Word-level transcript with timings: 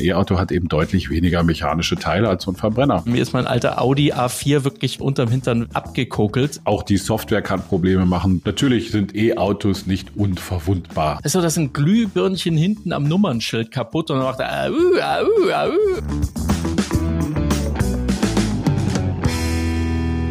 ein 0.00 0.06
E-Auto 0.06 0.38
hat 0.38 0.50
eben 0.50 0.68
deutlich 0.68 1.10
weniger 1.10 1.42
mechanische 1.42 1.96
Teile 1.96 2.28
als 2.28 2.44
so 2.44 2.52
ein 2.52 2.56
Verbrenner. 2.56 3.02
Mir 3.04 3.20
ist 3.20 3.32
mein 3.32 3.46
alter 3.46 3.80
Audi 3.80 4.12
A4 4.12 4.64
wirklich 4.64 5.00
unterm 5.00 5.28
Hintern 5.28 5.68
abgekokelt. 5.74 6.60
Auch 6.64 6.82
die 6.82 6.96
Software 6.96 7.42
kann 7.42 7.62
Probleme 7.62 8.06
machen. 8.06 8.40
Natürlich 8.44 8.90
sind 8.90 9.14
E-Autos 9.14 9.86
nicht 9.86 10.16
unverwundbar. 10.16 11.20
Also 11.22 11.42
das 11.42 11.54
sind 11.54 11.74
Glühbirnchen 11.74 12.56
hinten 12.56 12.92
am 12.92 13.04
Nummernschild 13.04 13.70
kaputt 13.70 14.10
und 14.10 14.18
dann 14.18 14.26
macht 14.26 14.40
er, 14.40 14.70
uh, 14.70 14.74
uh, 14.74 14.88
uh. 15.48 15.72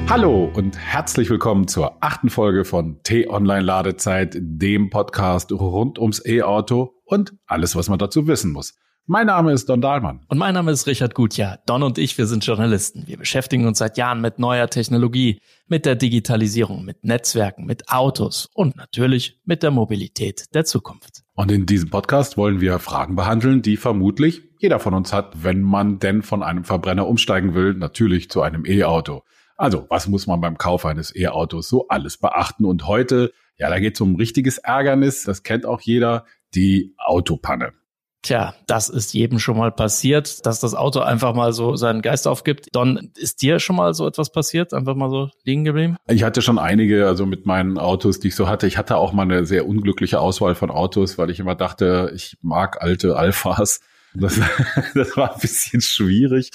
Hallo 0.10 0.50
und 0.52 0.76
herzlich 0.80 1.30
willkommen 1.30 1.68
zur 1.68 2.04
achten 2.04 2.32
Folge 2.32 2.66
von 2.66 3.04
T-Online 3.04 3.62
Ladezeit, 3.62 4.36
dem 4.40 4.90
Podcast 4.90 5.52
rund 5.52 6.00
ums 6.00 6.26
E-Auto 6.26 6.96
und 7.06 7.36
alles, 7.46 7.76
was 7.76 7.90
man 7.90 8.00
dazu 8.00 8.26
wissen 8.26 8.52
muss. 8.52 8.74
Mein 9.12 9.26
Name 9.26 9.54
ist 9.54 9.68
Don 9.68 9.82
Dahlmann. 9.82 10.20
Und 10.28 10.38
mein 10.38 10.54
Name 10.54 10.70
ist 10.70 10.86
Richard 10.86 11.16
Gutjahr. 11.16 11.58
Don 11.66 11.82
und 11.82 11.98
ich, 11.98 12.16
wir 12.20 12.28
sind 12.28 12.46
Journalisten. 12.46 13.08
Wir 13.08 13.18
beschäftigen 13.18 13.66
uns 13.66 13.80
seit 13.80 13.98
Jahren 13.98 14.22
mit 14.22 14.38
neuer 14.38 14.70
Technologie, 14.70 15.42
mit 15.66 15.88
der 15.88 15.96
Digitalisierung, 15.96 16.86
mit 16.86 17.04
Netzwerken, 17.04 17.66
mit 17.66 17.90
Autos 17.90 18.52
und 18.54 18.76
natürlich 18.76 19.40
mit 19.46 19.64
der 19.64 19.72
Mobilität 19.72 20.54
der 20.54 20.64
Zukunft. 20.64 21.24
Und 21.34 21.52
in 21.52 21.66
diesem 21.66 21.90
Podcast 21.90 22.38
wollen 22.38 22.62
wir 22.62 22.78
Fragen 22.78 23.16
behandeln, 23.16 23.64
die 23.64 23.78
vermutlich 23.78 24.44
jeder 24.60 24.78
von 24.78 24.94
uns 24.94 25.12
hat, 25.12 25.44
wenn 25.44 25.64
man 25.64 25.98
denn 25.98 26.22
von 26.22 26.44
einem 26.44 26.64
Verbrenner 26.64 27.08
umsteigen 27.08 27.56
will, 27.56 27.74
natürlich 27.74 28.30
zu 28.30 28.44
einem 28.44 28.64
E-Auto. 28.64 29.24
Also, 29.58 29.88
was 29.90 30.08
muss 30.08 30.28
man 30.28 30.40
beim 30.40 30.60
Kauf 30.60 30.86
eines 30.86 31.16
E-Autos 31.16 31.68
so 31.68 31.88
alles 31.88 32.18
beachten? 32.20 32.64
Und 32.64 32.86
heute, 32.86 33.34
ja, 33.58 33.72
da 33.72 33.80
geht 33.80 33.96
es 33.96 34.02
um 34.02 34.18
richtiges 34.18 34.60
Ärgernis, 34.60 35.24
das 35.24 35.42
kennt 35.42 35.66
auch 35.66 35.82
jeder, 35.82 36.26
die 36.54 36.94
Autopanne. 37.00 37.74
Tja, 38.22 38.54
das 38.68 38.90
ist 38.90 39.14
jedem 39.14 39.40
schon 39.40 39.58
mal 39.58 39.72
passiert, 39.72 40.46
dass 40.46 40.60
das 40.60 40.76
Auto 40.76 41.00
einfach 41.00 41.34
mal 41.34 41.54
so 41.54 41.76
seinen 41.76 42.02
Geist 42.02 42.28
aufgibt. 42.28 42.68
Don, 42.74 43.12
ist 43.16 43.42
dir 43.42 43.60
schon 43.60 43.78
mal 43.78 43.94
so 43.94 44.06
etwas 44.06 44.32
passiert? 44.32 44.74
Einfach 44.74 44.96
mal 44.96 45.10
so 45.10 45.30
liegen 45.46 45.64
geblieben? 45.64 45.96
Ich 46.08 46.24
hatte 46.24 46.42
schon 46.42 46.60
einige, 46.60 47.08
also 47.08 47.26
mit 47.26 47.46
meinen 47.46 47.78
Autos, 47.78 48.20
die 48.20 48.28
ich 48.28 48.36
so 48.36 48.50
hatte. 48.50 48.68
Ich 48.68 48.78
hatte 48.78 48.98
auch 48.98 49.14
mal 49.14 49.24
eine 49.24 49.46
sehr 49.46 49.68
unglückliche 49.68 50.20
Auswahl 50.20 50.56
von 50.56 50.70
Autos, 50.70 51.18
weil 51.18 51.30
ich 51.30 51.40
immer 51.40 51.56
dachte, 51.56 52.12
ich 52.14 52.38
mag 52.42 52.82
alte 52.82 53.16
Alphas 53.16 53.80
das, 54.14 54.40
das 54.96 55.18
war 55.18 55.34
ein 55.34 55.40
bisschen 55.40 55.82
schwierig. 55.82 56.52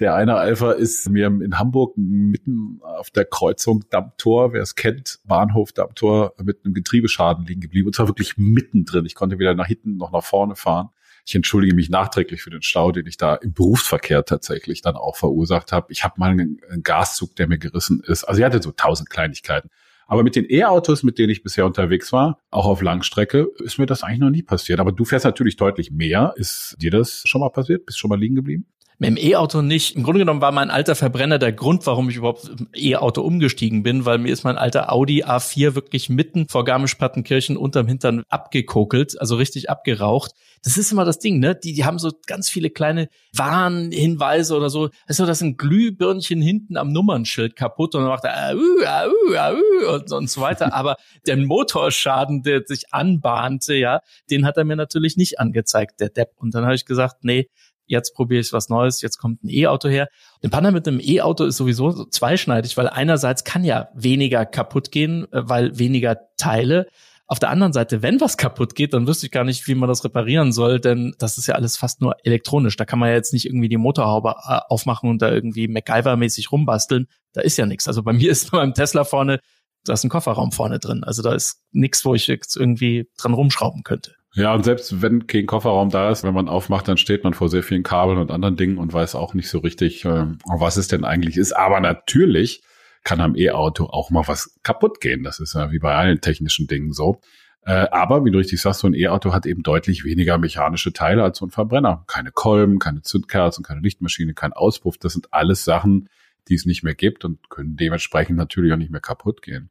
Der 0.00 0.14
eine 0.14 0.36
Alpha 0.36 0.72
ist 0.72 1.08
mir 1.08 1.26
in 1.26 1.58
Hamburg 1.58 1.96
mitten 1.96 2.80
auf 2.82 3.10
der 3.10 3.24
Kreuzung 3.24 3.84
Dammtor, 3.90 4.52
wer 4.52 4.62
es 4.62 4.74
kennt, 4.74 5.20
Bahnhof 5.24 5.72
Dammtor 5.72 6.34
mit 6.42 6.64
einem 6.64 6.74
Getriebeschaden 6.74 7.46
liegen 7.46 7.60
geblieben. 7.60 7.86
Und 7.88 7.94
zwar 7.94 8.08
wirklich 8.08 8.36
mittendrin. 8.36 9.06
Ich 9.06 9.14
konnte 9.14 9.38
weder 9.38 9.54
nach 9.54 9.66
hinten 9.66 9.96
noch 9.96 10.12
nach 10.12 10.24
vorne 10.24 10.56
fahren. 10.56 10.90
Ich 11.28 11.34
entschuldige 11.34 11.74
mich 11.74 11.90
nachträglich 11.90 12.40
für 12.40 12.48
den 12.48 12.62
Stau, 12.62 12.90
den 12.90 13.06
ich 13.06 13.18
da 13.18 13.34
im 13.34 13.52
Berufsverkehr 13.52 14.24
tatsächlich 14.24 14.80
dann 14.80 14.96
auch 14.96 15.14
verursacht 15.14 15.72
habe. 15.72 15.92
Ich 15.92 16.02
habe 16.02 16.14
mal 16.16 16.30
einen, 16.30 16.58
einen 16.70 16.82
Gaszug, 16.82 17.36
der 17.36 17.48
mir 17.48 17.58
gerissen 17.58 18.02
ist. 18.06 18.24
Also 18.24 18.38
ich 18.40 18.46
hatte 18.46 18.62
so 18.62 18.72
tausend 18.72 19.10
Kleinigkeiten. 19.10 19.68
Aber 20.06 20.22
mit 20.22 20.36
den 20.36 20.46
E-Autos, 20.48 21.02
mit 21.02 21.18
denen 21.18 21.28
ich 21.28 21.42
bisher 21.42 21.66
unterwegs 21.66 22.14
war, 22.14 22.40
auch 22.50 22.64
auf 22.64 22.80
Langstrecke, 22.80 23.46
ist 23.58 23.76
mir 23.78 23.84
das 23.84 24.02
eigentlich 24.02 24.20
noch 24.20 24.30
nie 24.30 24.42
passiert. 24.42 24.80
Aber 24.80 24.90
du 24.90 25.04
fährst 25.04 25.26
natürlich 25.26 25.56
deutlich 25.56 25.90
mehr. 25.90 26.32
Ist 26.36 26.76
dir 26.80 26.90
das 26.90 27.24
schon 27.26 27.42
mal 27.42 27.50
passiert? 27.50 27.84
Bist 27.84 27.98
schon 27.98 28.08
mal 28.08 28.18
liegen 28.18 28.34
geblieben? 28.34 28.66
Mit 29.00 29.10
dem 29.10 29.16
E-Auto 29.16 29.62
nicht. 29.62 29.94
Im 29.94 30.02
Grunde 30.02 30.18
genommen 30.18 30.40
war 30.40 30.50
mein 30.50 30.70
alter 30.70 30.96
Verbrenner 30.96 31.38
der 31.38 31.52
Grund, 31.52 31.86
warum 31.86 32.10
ich 32.10 32.16
überhaupt 32.16 32.50
E-Auto 32.74 33.22
umgestiegen 33.22 33.84
bin, 33.84 34.04
weil 34.04 34.18
mir 34.18 34.32
ist 34.32 34.42
mein 34.42 34.58
alter 34.58 34.92
Audi 34.92 35.22
A4 35.22 35.76
wirklich 35.76 36.08
mitten 36.08 36.48
vor 36.48 36.64
Garmisch-Partenkirchen 36.64 37.56
unterm 37.56 37.86
Hintern 37.86 38.24
abgekokelt, 38.28 39.20
also 39.20 39.36
richtig 39.36 39.70
abgeraucht. 39.70 40.32
Das 40.64 40.76
ist 40.76 40.90
immer 40.90 41.04
das 41.04 41.20
Ding, 41.20 41.38
ne? 41.38 41.54
Die, 41.54 41.74
die 41.74 41.84
haben 41.84 42.00
so 42.00 42.10
ganz 42.26 42.50
viele 42.50 42.70
kleine 42.70 43.08
Warnhinweise 43.32 44.56
oder 44.56 44.68
so. 44.68 44.90
Also 45.06 45.26
das 45.26 45.38
sind 45.38 45.58
Glühbirnchen 45.58 46.42
hinten 46.42 46.76
am 46.76 46.92
Nummernschild 46.92 47.54
kaputt 47.54 47.94
und 47.94 48.00
dann 48.00 48.10
macht 48.10 48.24
er 48.24 48.56
uh, 48.56 48.58
uh, 48.58 49.90
uh, 49.90 49.94
und, 49.94 50.10
und 50.10 50.28
so 50.28 50.40
weiter. 50.40 50.74
Aber 50.74 50.96
der 51.24 51.36
Motorschaden, 51.36 52.42
der 52.42 52.62
sich 52.66 52.92
anbahnte, 52.92 53.74
ja, 53.74 54.00
den 54.28 54.44
hat 54.44 54.56
er 54.56 54.64
mir 54.64 54.74
natürlich 54.74 55.16
nicht 55.16 55.38
angezeigt, 55.38 56.00
der 56.00 56.08
Depp. 56.08 56.32
Und 56.38 56.52
dann 56.56 56.64
habe 56.64 56.74
ich 56.74 56.84
gesagt, 56.84 57.22
nee, 57.22 57.48
jetzt 57.88 58.14
probiere 58.14 58.40
ich 58.40 58.52
was 58.52 58.68
Neues, 58.68 59.02
jetzt 59.02 59.18
kommt 59.18 59.42
ein 59.42 59.48
E-Auto 59.48 59.88
her. 59.88 60.08
Ein 60.42 60.50
Panne 60.50 60.72
mit 60.72 60.86
einem 60.86 61.00
E-Auto 61.00 61.44
ist 61.44 61.56
sowieso 61.56 62.04
zweischneidig, 62.04 62.76
weil 62.76 62.88
einerseits 62.88 63.44
kann 63.44 63.64
ja 63.64 63.88
weniger 63.94 64.46
kaputt 64.46 64.92
gehen, 64.92 65.24
äh, 65.32 65.42
weil 65.48 65.78
weniger 65.78 66.18
Teile. 66.36 66.86
Auf 67.26 67.38
der 67.38 67.50
anderen 67.50 67.74
Seite, 67.74 68.00
wenn 68.00 68.22
was 68.22 68.38
kaputt 68.38 68.74
geht, 68.74 68.94
dann 68.94 69.06
wüsste 69.06 69.26
ich 69.26 69.32
gar 69.32 69.44
nicht, 69.44 69.66
wie 69.68 69.74
man 69.74 69.88
das 69.88 70.02
reparieren 70.02 70.50
soll, 70.50 70.80
denn 70.80 71.14
das 71.18 71.36
ist 71.36 71.46
ja 71.46 71.56
alles 71.56 71.76
fast 71.76 72.00
nur 72.00 72.16
elektronisch. 72.24 72.76
Da 72.76 72.86
kann 72.86 72.98
man 72.98 73.10
ja 73.10 73.16
jetzt 73.16 73.34
nicht 73.34 73.44
irgendwie 73.44 73.68
die 73.68 73.76
Motorhaube 73.76 74.36
äh, 74.48 74.60
aufmachen 74.68 75.10
und 75.10 75.20
da 75.20 75.30
irgendwie 75.30 75.68
MacGyver-mäßig 75.68 76.50
rumbasteln. 76.50 77.06
Da 77.34 77.42
ist 77.42 77.58
ja 77.58 77.66
nichts. 77.66 77.86
Also 77.86 78.02
bei 78.02 78.12
mir 78.14 78.30
ist 78.30 78.50
beim 78.50 78.72
Tesla 78.72 79.04
vorne, 79.04 79.40
da 79.84 79.92
ist 79.92 80.04
ein 80.04 80.10
Kofferraum 80.10 80.52
vorne 80.52 80.78
drin. 80.78 81.04
Also 81.04 81.22
da 81.22 81.34
ist 81.34 81.62
nichts, 81.70 82.04
wo 82.04 82.14
ich 82.14 82.26
jetzt 82.28 82.56
irgendwie 82.56 83.10
dran 83.18 83.34
rumschrauben 83.34 83.82
könnte. 83.82 84.14
Ja, 84.34 84.54
und 84.54 84.64
selbst 84.64 85.00
wenn 85.02 85.26
kein 85.26 85.46
Kofferraum 85.46 85.90
da 85.90 86.10
ist, 86.10 86.22
wenn 86.22 86.34
man 86.34 86.48
aufmacht, 86.48 86.86
dann 86.86 86.98
steht 86.98 87.24
man 87.24 87.34
vor 87.34 87.48
sehr 87.48 87.62
vielen 87.62 87.82
Kabeln 87.82 88.18
und 88.18 88.30
anderen 88.30 88.56
Dingen 88.56 88.78
und 88.78 88.92
weiß 88.92 89.14
auch 89.14 89.34
nicht 89.34 89.48
so 89.48 89.58
richtig, 89.58 90.04
äh, 90.04 90.26
was 90.46 90.76
es 90.76 90.88
denn 90.88 91.04
eigentlich 91.04 91.36
ist. 91.36 91.52
Aber 91.52 91.80
natürlich 91.80 92.62
kann 93.04 93.20
am 93.20 93.36
E-Auto 93.36 93.86
auch 93.86 94.10
mal 94.10 94.26
was 94.26 94.58
kaputt 94.62 95.00
gehen. 95.00 95.22
Das 95.24 95.40
ist 95.40 95.54
ja 95.54 95.72
wie 95.72 95.78
bei 95.78 95.94
allen 95.94 96.20
technischen 96.20 96.66
Dingen 96.66 96.92
so. 96.92 97.20
Äh, 97.62 97.88
aber 97.90 98.24
wie 98.24 98.30
du 98.30 98.38
richtig 98.38 98.60
sagst, 98.60 98.80
so 98.80 98.86
ein 98.86 98.94
E-Auto 98.94 99.32
hat 99.32 99.46
eben 99.46 99.62
deutlich 99.62 100.04
weniger 100.04 100.38
mechanische 100.38 100.92
Teile 100.92 101.22
als 101.22 101.38
so 101.38 101.46
ein 101.46 101.50
Verbrenner. 101.50 102.04
Keine 102.06 102.30
Kolben, 102.30 102.78
keine 102.78 103.02
Zündkerzen, 103.02 103.64
keine 103.64 103.80
Lichtmaschine, 103.80 104.34
kein 104.34 104.52
Auspuff. 104.52 104.98
Das 104.98 105.14
sind 105.14 105.32
alles 105.32 105.64
Sachen, 105.64 106.08
die 106.48 106.54
es 106.54 106.66
nicht 106.66 106.82
mehr 106.82 106.94
gibt 106.94 107.24
und 107.24 107.50
können 107.50 107.76
dementsprechend 107.76 108.36
natürlich 108.36 108.72
auch 108.72 108.78
nicht 108.78 108.90
mehr 108.90 109.00
kaputt 109.00 109.42
gehen. 109.42 109.70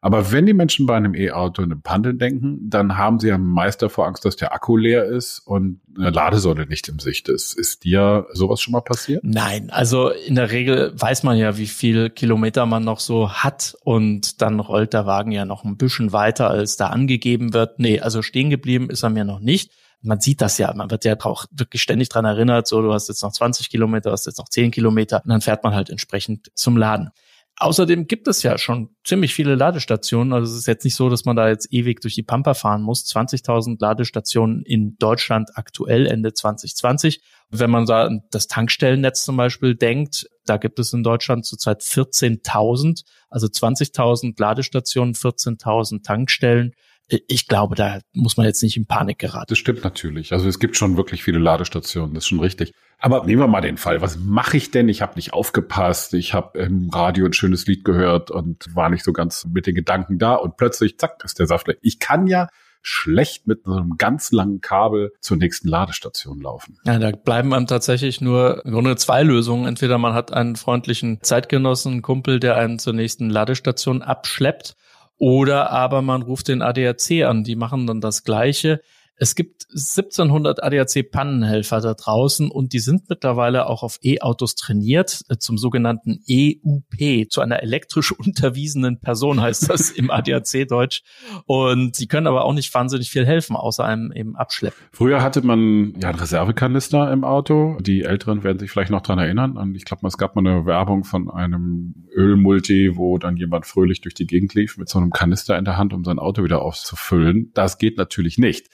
Aber 0.00 0.30
wenn 0.32 0.46
die 0.46 0.54
Menschen 0.54 0.86
bei 0.86 0.96
einem 0.96 1.14
E-Auto 1.14 1.62
in 1.62 1.72
einem 1.72 1.82
Panne 1.82 2.14
denken, 2.14 2.58
dann 2.68 2.96
haben 2.96 3.18
sie 3.18 3.28
ja 3.28 3.38
meist 3.38 3.82
davor 3.82 4.06
Angst, 4.06 4.24
dass 4.24 4.36
der 4.36 4.52
Akku 4.52 4.76
leer 4.76 5.04
ist 5.04 5.40
und 5.40 5.80
eine 5.96 6.10
Ladesäule 6.10 6.66
nicht 6.66 6.88
im 6.88 6.98
Sicht 6.98 7.28
ist. 7.28 7.54
Ist 7.54 7.84
dir 7.84 8.26
sowas 8.32 8.60
schon 8.60 8.72
mal 8.72 8.82
passiert? 8.82 9.24
Nein, 9.24 9.70
also 9.70 10.10
in 10.10 10.34
der 10.34 10.50
Regel 10.50 10.92
weiß 10.94 11.22
man 11.22 11.36
ja, 11.38 11.56
wie 11.56 11.66
viel 11.66 12.10
Kilometer 12.10 12.66
man 12.66 12.84
noch 12.84 13.00
so 13.00 13.30
hat 13.30 13.76
und 13.82 14.42
dann 14.42 14.60
rollt 14.60 14.92
der 14.92 15.06
Wagen 15.06 15.32
ja 15.32 15.44
noch 15.44 15.64
ein 15.64 15.76
bisschen 15.76 16.12
weiter, 16.12 16.50
als 16.50 16.76
da 16.76 16.88
angegeben 16.88 17.52
wird. 17.52 17.78
Nee, 17.78 18.00
also 18.00 18.22
stehen 18.22 18.50
geblieben 18.50 18.90
ist 18.90 19.02
er 19.02 19.10
mir 19.10 19.24
noch 19.24 19.40
nicht 19.40 19.70
man 20.02 20.20
sieht 20.20 20.40
das 20.40 20.58
ja, 20.58 20.72
man 20.74 20.90
wird 20.90 21.04
ja 21.04 21.16
auch 21.24 21.46
wirklich 21.50 21.82
ständig 21.82 22.08
dran 22.08 22.24
erinnert, 22.24 22.66
so 22.66 22.80
du 22.80 22.92
hast 22.92 23.08
jetzt 23.08 23.22
noch 23.22 23.32
20 23.32 23.68
Kilometer, 23.70 24.12
hast 24.12 24.26
jetzt 24.26 24.38
noch 24.38 24.48
10 24.48 24.70
Kilometer 24.70 25.20
und 25.24 25.30
dann 25.30 25.40
fährt 25.40 25.64
man 25.64 25.74
halt 25.74 25.90
entsprechend 25.90 26.50
zum 26.54 26.76
Laden. 26.76 27.10
Außerdem 27.58 28.06
gibt 28.06 28.28
es 28.28 28.42
ja 28.42 28.58
schon 28.58 28.90
ziemlich 29.02 29.32
viele 29.32 29.54
Ladestationen. 29.54 30.34
Also 30.34 30.52
es 30.52 30.58
ist 30.58 30.66
jetzt 30.66 30.84
nicht 30.84 30.94
so, 30.94 31.08
dass 31.08 31.24
man 31.24 31.36
da 31.36 31.48
jetzt 31.48 31.72
ewig 31.72 32.00
durch 32.02 32.14
die 32.14 32.22
Pampa 32.22 32.52
fahren 32.52 32.82
muss. 32.82 33.06
20.000 33.06 33.78
Ladestationen 33.80 34.62
in 34.62 34.96
Deutschland 34.98 35.50
aktuell 35.54 36.06
Ende 36.06 36.34
2020. 36.34 37.22
Wenn 37.48 37.70
man 37.70 37.86
da 37.86 38.04
an 38.04 38.22
das 38.30 38.48
Tankstellennetz 38.48 39.24
zum 39.24 39.38
Beispiel 39.38 39.74
denkt, 39.74 40.26
da 40.44 40.58
gibt 40.58 40.78
es 40.78 40.92
in 40.92 41.02
Deutschland 41.02 41.46
zurzeit 41.46 41.80
14.000, 41.80 43.04
also 43.30 43.46
20.000 43.46 44.34
Ladestationen, 44.38 45.14
14.000 45.14 46.02
Tankstellen 46.02 46.72
ich 47.08 47.46
glaube, 47.46 47.76
da 47.76 48.00
muss 48.12 48.36
man 48.36 48.46
jetzt 48.46 48.62
nicht 48.62 48.76
in 48.76 48.86
Panik 48.86 49.18
geraten. 49.18 49.46
Das 49.48 49.58
stimmt 49.58 49.84
natürlich. 49.84 50.32
Also 50.32 50.48
es 50.48 50.58
gibt 50.58 50.76
schon 50.76 50.96
wirklich 50.96 51.22
viele 51.22 51.38
Ladestationen, 51.38 52.14
das 52.14 52.24
ist 52.24 52.28
schon 52.28 52.40
richtig. 52.40 52.72
Aber 52.98 53.24
nehmen 53.24 53.42
wir 53.42 53.46
mal 53.46 53.60
den 53.60 53.76
Fall. 53.76 54.00
Was 54.00 54.18
mache 54.18 54.56
ich 54.56 54.70
denn? 54.70 54.88
Ich 54.88 55.02
habe 55.02 55.14
nicht 55.16 55.32
aufgepasst. 55.32 56.14
Ich 56.14 56.34
habe 56.34 56.58
im 56.58 56.88
Radio 56.90 57.26
ein 57.26 57.32
schönes 57.32 57.66
Lied 57.66 57.84
gehört 57.84 58.30
und 58.30 58.74
war 58.74 58.88
nicht 58.88 59.04
so 59.04 59.12
ganz 59.12 59.46
mit 59.46 59.66
den 59.66 59.74
Gedanken 59.74 60.18
da. 60.18 60.34
Und 60.34 60.56
plötzlich, 60.56 60.98
zack, 60.98 61.22
ist 61.22 61.38
der 61.38 61.46
Saft 61.46 61.68
leer. 61.68 61.76
Ich 61.82 62.00
kann 62.00 62.26
ja 62.26 62.48
schlecht 62.80 63.46
mit 63.46 63.64
so 63.64 63.72
einem 63.72 63.96
ganz 63.98 64.32
langen 64.32 64.60
Kabel 64.60 65.12
zur 65.20 65.36
nächsten 65.36 65.68
Ladestation 65.68 66.40
laufen. 66.40 66.78
Ja, 66.84 66.98
da 66.98 67.10
bleiben 67.10 67.52
einem 67.52 67.66
tatsächlich 67.66 68.20
nur 68.20 68.64
im 68.64 68.72
Grunde 68.72 68.96
zwei 68.96 69.22
Lösungen. 69.22 69.66
Entweder 69.66 69.98
man 69.98 70.14
hat 70.14 70.32
einen 70.32 70.56
freundlichen 70.56 71.20
Zeitgenossen, 71.20 71.92
einen 71.92 72.02
Kumpel, 72.02 72.40
der 72.40 72.56
einen 72.56 72.78
zur 72.78 72.94
nächsten 72.94 73.28
Ladestation 73.28 74.02
abschleppt 74.02 74.76
oder 75.18 75.70
aber 75.70 76.02
man 76.02 76.22
ruft 76.22 76.48
den 76.48 76.62
ADAC 76.62 77.24
an, 77.24 77.44
die 77.44 77.56
machen 77.56 77.86
dann 77.86 78.00
das 78.00 78.24
Gleiche. 78.24 78.80
Es 79.18 79.34
gibt 79.34 79.66
1700 79.70 80.62
ADAC-Pannenhelfer 80.62 81.80
da 81.80 81.94
draußen 81.94 82.50
und 82.50 82.74
die 82.74 82.80
sind 82.80 83.08
mittlerweile 83.08 83.66
auch 83.66 83.82
auf 83.82 83.98
E-Autos 84.02 84.56
trainiert, 84.56 85.22
äh, 85.28 85.38
zum 85.38 85.56
sogenannten 85.56 86.20
EUP, 86.28 87.30
zu 87.30 87.40
einer 87.40 87.62
elektrisch 87.62 88.12
unterwiesenen 88.18 89.00
Person 89.00 89.40
heißt 89.40 89.70
das 89.70 89.90
im 89.96 90.10
ADAC-Deutsch. 90.10 91.02
Und 91.46 91.96
sie 91.96 92.08
können 92.08 92.26
aber 92.26 92.44
auch 92.44 92.52
nicht 92.52 92.72
wahnsinnig 92.74 93.10
viel 93.10 93.24
helfen, 93.24 93.56
außer 93.56 93.84
einem 93.84 94.12
eben 94.12 94.36
abschleppen. 94.36 94.78
Früher 94.92 95.22
hatte 95.22 95.40
man 95.40 95.94
ja 96.00 96.10
einen 96.10 96.18
Reservekanister 96.18 97.10
im 97.10 97.24
Auto. 97.24 97.78
Die 97.80 98.02
Älteren 98.02 98.44
werden 98.44 98.58
sich 98.58 98.70
vielleicht 98.70 98.90
noch 98.90 99.02
dran 99.02 99.18
erinnern. 99.18 99.56
Und 99.56 99.74
ich 99.74 99.86
glaube, 99.86 100.06
es 100.06 100.18
gab 100.18 100.36
mal 100.36 100.46
eine 100.46 100.66
Werbung 100.66 101.04
von 101.04 101.30
einem 101.30 102.06
Ölmulti, 102.14 102.96
wo 102.96 103.16
dann 103.16 103.36
jemand 103.36 103.64
fröhlich 103.64 104.02
durch 104.02 104.14
die 104.14 104.26
Gegend 104.26 104.52
lief 104.54 104.76
mit 104.76 104.90
so 104.90 104.98
einem 104.98 105.10
Kanister 105.10 105.56
in 105.58 105.64
der 105.64 105.78
Hand, 105.78 105.94
um 105.94 106.04
sein 106.04 106.18
Auto 106.18 106.44
wieder 106.44 106.60
aufzufüllen. 106.60 107.50
Das 107.54 107.78
geht 107.78 107.96
natürlich 107.96 108.36
nicht. 108.36 108.68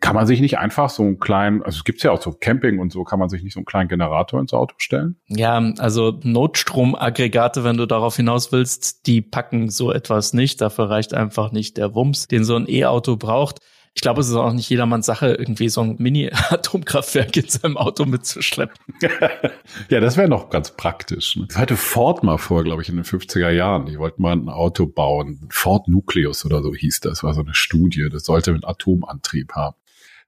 Kann 0.00 0.14
man 0.14 0.26
sich 0.26 0.40
nicht 0.40 0.58
einfach 0.58 0.90
so 0.90 1.02
einen 1.02 1.18
kleinen, 1.18 1.62
also 1.62 1.76
es 1.78 1.84
gibt 1.84 2.02
ja 2.02 2.12
auch 2.12 2.22
so 2.22 2.32
Camping 2.32 2.78
und 2.78 2.92
so, 2.92 3.02
kann 3.02 3.18
man 3.18 3.28
sich 3.28 3.42
nicht 3.42 3.54
so 3.54 3.60
einen 3.60 3.66
kleinen 3.66 3.88
Generator 3.88 4.40
ins 4.40 4.52
Auto 4.52 4.74
stellen? 4.78 5.16
Ja, 5.26 5.58
also 5.78 6.18
Notstromaggregate, 6.22 7.64
wenn 7.64 7.76
du 7.76 7.86
darauf 7.86 8.16
hinaus 8.16 8.52
willst, 8.52 9.06
die 9.06 9.20
packen 9.20 9.70
so 9.70 9.92
etwas 9.92 10.34
nicht. 10.34 10.60
Dafür 10.60 10.88
reicht 10.88 11.14
einfach 11.14 11.50
nicht 11.50 11.76
der 11.78 11.94
Wumms, 11.94 12.28
den 12.28 12.44
so 12.44 12.54
ein 12.54 12.68
E-Auto 12.68 13.16
braucht. 13.16 13.58
Ich 13.98 14.02
glaube, 14.02 14.20
es 14.20 14.28
ist 14.28 14.36
auch 14.36 14.52
nicht 14.52 14.70
jedermanns 14.70 15.06
Sache, 15.06 15.34
irgendwie 15.34 15.68
so 15.68 15.80
ein 15.80 15.96
Mini-Atomkraftwerk 15.98 17.36
in 17.36 17.48
seinem 17.48 17.76
Auto 17.76 18.04
mitzuschleppen. 18.04 18.76
ja, 19.90 19.98
das 19.98 20.16
wäre 20.16 20.28
noch 20.28 20.50
ganz 20.50 20.76
praktisch. 20.76 21.34
Ne? 21.34 21.46
Das 21.48 21.58
hatte 21.58 21.76
Ford 21.76 22.22
mal 22.22 22.38
vor, 22.38 22.62
glaube 22.62 22.82
ich, 22.82 22.88
in 22.88 22.94
den 22.94 23.04
50er 23.04 23.50
Jahren. 23.50 23.86
Die 23.86 23.98
wollten 23.98 24.22
mal 24.22 24.36
ein 24.36 24.48
Auto 24.48 24.86
bauen. 24.86 25.48
Ford 25.50 25.88
Nucleus 25.88 26.44
oder 26.44 26.62
so 26.62 26.72
hieß 26.72 27.00
das. 27.00 27.24
War 27.24 27.34
so 27.34 27.40
eine 27.40 27.54
Studie. 27.54 28.08
Das 28.08 28.24
sollte 28.24 28.52
einen 28.52 28.64
Atomantrieb 28.64 29.54
haben. 29.54 29.74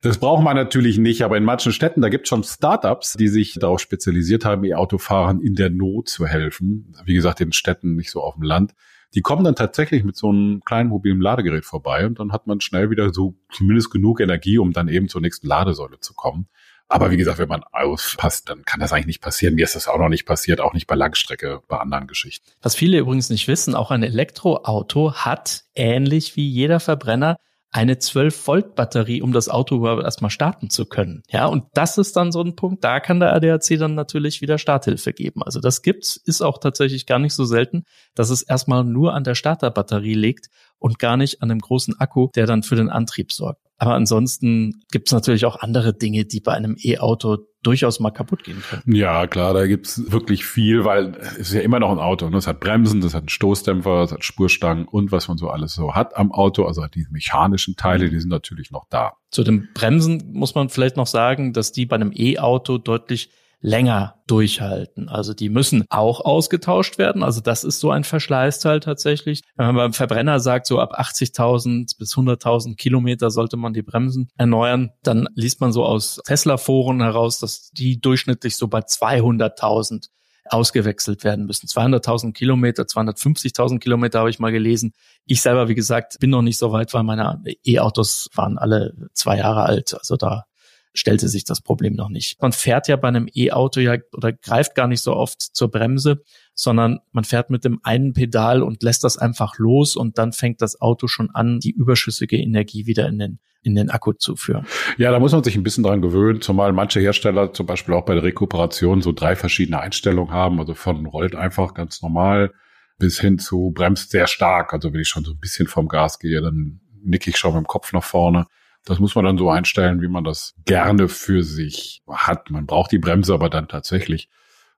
Das 0.03 0.19
braucht 0.19 0.43
man 0.43 0.57
natürlich 0.57 0.97
nicht, 0.97 1.23
aber 1.23 1.37
in 1.37 1.45
manchen 1.45 1.73
Städten, 1.73 2.01
da 2.01 2.09
gibt 2.09 2.25
es 2.25 2.31
schon 2.31 2.43
Startups, 2.43 3.15
die 3.15 3.29
sich 3.29 3.59
darauf 3.61 3.81
spezialisiert 3.81 4.47
haben, 4.47 4.65
E-Autofahrern 4.65 5.41
in 5.41 5.55
der 5.55 5.69
Not 5.69 6.09
zu 6.09 6.27
helfen. 6.27 6.95
Wie 7.05 7.15
gesagt, 7.15 7.41
in 7.43 7.53
Städten, 7.53 7.97
nicht 7.97 8.11
so 8.11 8.23
auf 8.23 8.35
dem 8.35 8.43
Land. 8.43 8.75
Die 9.15 9.21
kommen 9.21 9.45
dann 9.45 9.57
tatsächlich 9.57 10.03
mit 10.03 10.17
so 10.17 10.31
einem 10.31 10.63
kleinen 10.65 10.89
mobilen 10.89 11.21
Ladegerät 11.21 11.67
vorbei 11.67 12.07
und 12.07 12.19
dann 12.19 12.33
hat 12.33 12.47
man 12.47 12.61
schnell 12.61 12.91
wieder 12.91 13.13
so 13.13 13.35
zumindest 13.53 13.91
genug 13.91 14.21
Energie, 14.21 14.57
um 14.57 14.73
dann 14.73 14.89
eben 14.89 15.09
zur 15.09 15.21
nächsten 15.21 15.47
Ladesäule 15.47 15.99
zu 16.01 16.15
kommen. 16.15 16.47
Aber 16.89 17.11
wie 17.13 17.17
gesagt, 17.17 17.39
wenn 17.39 17.49
man 17.49 17.63
auspasst, 17.71 18.49
dann 18.49 18.65
kann 18.65 18.81
das 18.81 18.93
eigentlich 18.93 19.07
nicht 19.07 19.23
passieren. 19.23 19.55
Mir 19.55 19.65
ist 19.65 19.77
das 19.77 19.87
auch 19.87 19.99
noch 19.99 20.09
nicht 20.09 20.27
passiert, 20.27 20.61
auch 20.61 20.73
nicht 20.75 20.89
bei 20.89 20.97
Langstrecke, 20.97 21.61
bei 21.69 21.77
anderen 21.79 22.09
Geschichten. 22.09 22.51
Was 22.63 22.75
viele 22.75 22.99
übrigens 22.99 23.31
nicht 23.31 23.47
wissen, 23.47 23.77
auch 23.77 23.93
ein 23.93 24.03
Elektroauto 24.03 25.15
hat 25.15 25.65
ähnlich 25.75 26.37
wie 26.37 26.49
jeder 26.49 26.81
Verbrenner 26.81 27.37
eine 27.73 27.95
12-Volt-Batterie, 27.95 29.23
um 29.23 29.33
das 29.33 29.49
Auto 29.49 29.77
überhaupt 29.77 30.03
erstmal 30.03 30.31
starten 30.31 30.71
zu 30.71 30.87
können. 30.87 31.23
Ja, 31.29 31.47
und 31.47 31.65
das 31.75 31.99
ist 31.99 32.17
dann 32.17 32.33
so 32.33 32.43
ein 32.43 32.57
Punkt, 32.57 32.83
da 32.83 32.99
kann 32.99 33.21
der 33.21 33.33
ADAC 33.33 33.79
dann 33.79 33.95
natürlich 33.95 34.41
wieder 34.41 34.59
Starthilfe 34.59 35.13
geben. 35.13 35.43
Also 35.45 35.61
das 35.61 35.83
gibt's, 35.83 36.17
ist 36.17 36.43
auch 36.43 36.59
tatsächlich 36.59 37.07
gar 37.07 37.21
nicht 37.21 37.35
so 37.35 37.45
selten, 37.45 37.85
dass 38.15 38.31
es 38.31 38.43
erstmal 38.43 38.83
nur 38.85 39.15
an 39.15 39.25
der 39.25 39.37
Starterbatterie 39.37 40.15
liegt 40.15 40.49
und 40.79 40.99
gar 40.99 41.17
nicht 41.17 41.43
an 41.43 41.49
dem 41.49 41.61
großen 41.61 41.99
Akku, 42.01 42.29
der 42.35 42.47
dann 42.47 42.65
für 42.65 42.77
den 42.77 42.91
Antrieb 42.91 43.33
sorgt. 43.33 43.61
Aber 43.79 43.95
ansonsten 43.95 44.83
gibt's 44.91 45.13
natürlich 45.13 45.47
auch 45.47 45.61
andere 45.61 45.95
Dinge, 45.95 46.25
die 46.25 46.41
bei 46.41 46.53
einem 46.53 46.77
E-Auto 46.79 47.39
durchaus 47.63 48.01
mal 48.01 48.11
kaputt 48.11 48.45
gehen 48.45 48.63
können. 48.63 48.83
Ja, 48.87 49.27
klar, 49.27 49.53
da 49.53 49.67
gibt's 49.67 50.11
wirklich 50.11 50.45
viel, 50.45 50.85
weil 50.85 51.15
es 51.21 51.39
ist 51.39 51.55
ja 51.55 51.61
immer 51.61 51.79
noch 51.79 51.91
ein 51.91 51.99
Auto. 51.99 52.29
Ne? 52.31 52.37
Es 52.39 52.47
hat 52.47 52.61
Bremsen, 52.61 53.03
es 53.03 53.15
hat 53.15 53.23
einen 53.23 53.29
Stoßdämpfer, 53.29 54.03
es 54.03 54.13
hat 54.13 54.25
Spurstangen 54.25 54.87
und 54.87 55.13
was 55.13 55.29
man 55.29 55.37
so 55.37 55.49
alles 55.51 55.75
so 55.75 55.95
hat 55.95 56.17
am 56.17 56.33
Auto. 56.33 56.65
Also 56.65 56.87
die 56.87 57.07
mechanischen 57.11 57.77
Teile, 57.77 58.09
die 58.09 58.19
sind 58.19 58.31
natürlich 58.31 58.71
noch 58.71 58.87
da. 58.89 59.15
Zu 59.31 59.45
den 59.45 59.69
Bremsen 59.75 60.31
muss 60.33 60.55
man 60.55 60.69
vielleicht 60.69 60.97
noch 60.97 61.07
sagen, 61.07 61.53
dass 61.53 61.73
die 61.73 61.87
bei 61.87 61.97
einem 61.97 62.13
E-Auto 62.15 62.79
deutlich 62.79 63.31
länger 63.61 64.17
durchhalten. 64.27 65.09
Also 65.09 65.35
die 65.35 65.51
müssen 65.51 65.85
auch 65.91 66.21
ausgetauscht 66.21 66.99
werden. 66.99 67.23
Also 67.23 67.41
das 67.41 67.65
ist 67.65 67.81
so 67.81 67.91
ein 67.91 68.05
Verschleißteil 68.05 68.81
tatsächlich. 68.81 69.43
Wenn 69.57 69.67
man 69.67 69.77
beim 69.77 69.93
Verbrenner 69.93 70.41
sagt, 70.41 70.67
so 70.67 70.79
ab 70.79 70.99
80.000 70.99 71.99
bis 71.99 72.15
100.000 72.15 72.77
Kilometer 72.77 73.31
sollte 73.31 73.57
man 73.57 73.73
die 73.73 73.83
Bremsen 73.83 74.31
erneuern, 74.37 74.91
dann 75.03 75.29
liest 75.35 75.61
man 75.61 75.73
so 75.73 75.85
aus 75.85 76.21
Tesla-Foren 76.25 77.03
heraus, 77.03 77.39
dass 77.39 77.71
die 77.71 78.01
durchschnittlich 78.01 78.57
so 78.57 78.69
bei 78.69 78.81
200.000 78.81 80.09
ausgewechselt 80.47 81.23
werden 81.23 81.47
müssen. 81.47 81.67
200.000 81.67 82.33
Kilometer, 82.33 82.83
250.000 82.85 83.79
Kilometer 83.79 84.21
habe 84.21 84.31
ich 84.31 84.39
mal 84.39 84.51
gelesen. 84.51 84.93
Ich 85.27 85.43
selber, 85.43 85.69
wie 85.69 85.75
gesagt, 85.75 86.19
bin 86.19 86.31
noch 86.31 86.43
nicht 86.43 86.59
so 86.59 86.73
weit, 86.73 86.93
weil 86.93 87.05
meine 87.05 87.41
E-Autos 87.65 88.29
waren 88.35 88.59
alle 88.59 88.95
zwei 89.13 89.39
Jahre 89.39 89.63
alt. 89.63 89.95
Also 89.95 90.17
da 90.17 90.47
stellte 90.93 91.29
sich 91.29 91.45
das 91.45 91.61
Problem 91.61 91.95
noch 91.95 92.09
nicht. 92.09 92.41
Man 92.43 92.53
fährt 92.53 92.89
ja 92.89 92.97
bei 92.97 93.09
einem 93.09 93.29
E-Auto 93.33 93.81
ja 93.81 93.97
oder 94.13 94.33
greift 94.33 94.75
gar 94.75 94.89
nicht 94.89 95.03
so 95.03 95.15
oft 95.15 95.41
zur 95.41 95.71
Bremse, 95.71 96.23
sondern 96.55 97.01
man 97.13 97.25
fährt 97.25 97.51
mit 97.51 97.65
dem 97.65 97.81
einen 97.83 98.13
Pedal 98.13 98.63
und 98.63 98.83
lässt 98.83 99.05
das 99.05 99.17
einfach 99.17 99.59
los 99.59 99.97
und 99.97 100.19
dann 100.19 100.33
fängt 100.33 100.63
das 100.63 100.81
Auto 100.81 101.07
schon 101.07 101.31
an, 101.31 101.61
die 101.61 101.71
überschüssige 101.71 102.37
Energie 102.37 102.87
wieder 102.87 103.09
in 103.09 103.19
den 103.19 103.39
in 103.63 103.75
den 103.75 103.91
Akku 103.91 104.15
zu 104.15 104.37
führen. 104.37 104.67
Ja, 104.97 105.11
da 105.11 105.19
muss 105.19 105.33
man 105.33 105.45
sich 105.45 105.55
ein 105.55 105.63
bisschen 105.63 105.85
dran 105.85 106.01
gewöhnen, 106.01 106.41
zumal 106.41 106.73
manche 106.73 107.01
Hersteller 107.01 107.53
zum 107.53 107.67
Beispiel 107.67 107.95
auch 107.95 108.05
bei 108.07 108.15
der 108.15 108.23
Rekuperation 108.23 109.03
so 109.03 109.13
drei 109.13 109.37
verschiedene 109.37 109.81
Einstellungen 109.81 110.33
haben. 110.33 110.59
Also 110.61 110.75
von 110.75 111.05
rollt 111.07 111.35
einfach 111.35 111.75
ganz 111.75 112.01
normal 112.01 112.53
bis 112.99 113.21
hin 113.21 113.39
zu 113.39 113.73
bremst 113.75 114.11
sehr 114.11 114.27
stark. 114.27 114.73
Also 114.73 114.93
wenn 114.93 115.01
ich 115.01 115.09
schon 115.09 115.25
so 115.25 115.33
ein 115.33 115.39
bisschen 115.39 115.67
vom 115.67 115.89
Gas 115.89 116.19
gehe, 116.19 116.41
dann 116.41 116.81
nicke 117.03 117.31
ich 117.31 117.37
schon 117.37 117.55
mit 117.55 117.65
dem 117.65 117.67
Kopf 117.67 117.93
nach 117.93 118.05
vorne. 118.05 118.47
Das 118.85 118.99
muss 118.99 119.15
man 119.15 119.25
dann 119.25 119.39
so 119.39 119.51
einstellen, 119.51 120.01
wie 120.01 120.09
man 120.09 120.25
das 120.25 120.55
gerne 120.65 121.09
für 121.09 121.43
sich 121.43 122.03
hat. 122.09 122.51
Man 122.51 122.67
braucht 122.67 122.93
die 122.93 122.99
Bremse 122.99 123.35
aber 123.35 123.51
dann 123.51 123.69
tatsächlich 123.69 124.29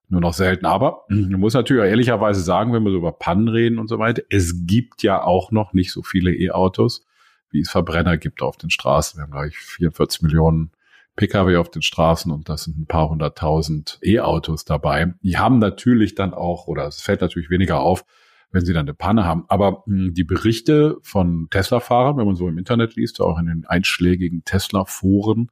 nur 0.09 0.21
noch 0.21 0.35
selten. 0.35 0.67
Aber 0.67 1.05
man 1.09 1.41
muss 1.41 1.55
natürlich 1.55 1.85
ehrlicherweise 1.85 2.41
sagen, 2.41 2.73
wenn 2.73 2.85
wir 2.85 2.91
so 2.91 2.99
über 2.99 3.13
Pannen 3.13 3.49
reden 3.49 3.79
und 3.79 3.89
so 3.89 3.99
weiter, 3.99 4.23
es 4.31 4.67
gibt 4.67 5.03
ja 5.03 5.23
auch 5.23 5.51
noch 5.51 5.73
nicht 5.73 5.93
so 5.93 6.03
viele 6.03 6.33
E-Autos, 6.33 7.07
wie 7.51 7.61
es 7.61 7.71
Verbrenner 7.71 8.19
gibt 8.19 8.43
auf 8.43 8.57
den 8.57 8.71
Straßen. 8.71 9.19
Wir 9.19 9.23
haben 9.25 9.33
gleich 9.33 9.57
44 9.57 10.23
Millionen 10.23 10.73
Pkw 11.17 11.57
auf 11.57 11.71
den 11.71 11.83
Straßen 11.83 12.33
und 12.33 12.49
das 12.49 12.65
sind 12.65 12.79
ein 12.79 12.87
paar 12.87 13.11
hunderttausend 13.11 13.99
E-Autos 14.03 14.65
dabei. 14.65 15.15
Die 15.23 15.39
haben 15.39 15.59
natürlich 15.59 16.15
dann 16.15 16.33
auch, 16.33 16.67
oder 16.67 16.87
es 16.87 17.03
fällt 17.03 17.21
natürlich 17.21 17.51
weniger 17.51 17.81
auf, 17.81 18.05
wenn 18.53 18.65
sie 18.65 18.73
dann 18.73 18.87
eine 18.87 18.95
Panne 18.95 19.25
haben. 19.25 19.45
Aber 19.49 19.83
mh, 19.87 20.07
hm, 20.07 20.15
die 20.15 20.25
Berichte 20.25 20.99
von 21.03 21.49
Tesla-Fahrern, 21.51 22.17
wenn 22.19 22.27
man 22.27 22.37
so 22.37 22.49
im 22.49 22.59
Internet 22.59 22.95
liest, 22.95 23.21
auch 23.21 23.39
in 23.39 23.47
den 23.47 23.65
einschlägigen 23.67 24.45
Tesla-Foren 24.45 25.51